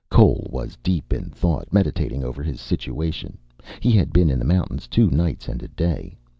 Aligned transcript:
Cole 0.09 0.47
was 0.51 0.79
deep 0.81 1.13
in 1.13 1.25
thought, 1.29 1.71
meditating 1.71 2.23
over 2.23 2.41
his 2.41 2.59
situation. 2.59 3.37
He 3.81 3.91
had 3.91 4.11
been 4.11 4.31
in 4.31 4.39
the 4.39 4.45
mountains 4.45 4.87
two 4.87 5.11
nights 5.11 5.47
and 5.47 5.61
a 5.61 5.67
day. 5.67 6.17